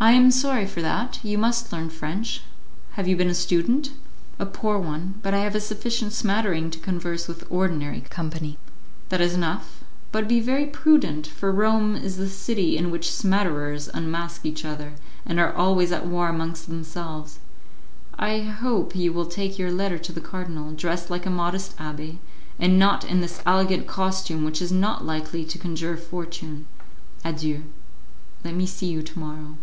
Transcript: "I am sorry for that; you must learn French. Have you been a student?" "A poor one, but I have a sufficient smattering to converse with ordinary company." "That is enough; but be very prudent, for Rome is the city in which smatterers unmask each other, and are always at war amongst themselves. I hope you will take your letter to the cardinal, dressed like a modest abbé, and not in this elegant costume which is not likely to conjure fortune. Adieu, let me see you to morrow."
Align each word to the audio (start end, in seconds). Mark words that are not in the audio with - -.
"I 0.00 0.12
am 0.12 0.30
sorry 0.30 0.64
for 0.64 0.80
that; 0.80 1.18
you 1.24 1.36
must 1.38 1.72
learn 1.72 1.90
French. 1.90 2.42
Have 2.92 3.08
you 3.08 3.16
been 3.16 3.28
a 3.28 3.34
student?" 3.34 3.90
"A 4.38 4.46
poor 4.46 4.78
one, 4.78 5.18
but 5.24 5.34
I 5.34 5.38
have 5.38 5.56
a 5.56 5.60
sufficient 5.60 6.12
smattering 6.12 6.70
to 6.70 6.78
converse 6.78 7.26
with 7.26 7.44
ordinary 7.50 8.02
company." 8.02 8.58
"That 9.08 9.20
is 9.20 9.34
enough; 9.34 9.82
but 10.12 10.28
be 10.28 10.38
very 10.38 10.66
prudent, 10.66 11.26
for 11.26 11.50
Rome 11.50 11.96
is 11.96 12.16
the 12.16 12.28
city 12.28 12.76
in 12.76 12.92
which 12.92 13.10
smatterers 13.10 13.88
unmask 13.92 14.46
each 14.46 14.64
other, 14.64 14.92
and 15.26 15.40
are 15.40 15.52
always 15.52 15.90
at 15.90 16.06
war 16.06 16.28
amongst 16.28 16.68
themselves. 16.68 17.40
I 18.16 18.38
hope 18.42 18.94
you 18.94 19.12
will 19.12 19.26
take 19.26 19.58
your 19.58 19.72
letter 19.72 19.98
to 19.98 20.12
the 20.12 20.20
cardinal, 20.20 20.70
dressed 20.70 21.10
like 21.10 21.26
a 21.26 21.28
modest 21.28 21.76
abbé, 21.78 22.18
and 22.60 22.78
not 22.78 23.04
in 23.04 23.20
this 23.20 23.42
elegant 23.44 23.88
costume 23.88 24.44
which 24.44 24.62
is 24.62 24.70
not 24.70 25.04
likely 25.04 25.44
to 25.46 25.58
conjure 25.58 25.96
fortune. 25.96 26.66
Adieu, 27.24 27.64
let 28.44 28.54
me 28.54 28.64
see 28.64 28.86
you 28.86 29.02
to 29.02 29.18
morrow." 29.18 29.56